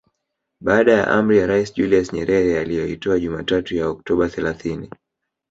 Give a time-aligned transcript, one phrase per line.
[0.63, 4.89] Baada ya amri ya Rais Julius Nyerere aliyoitoa Jumatatu ya Oktoba thelathini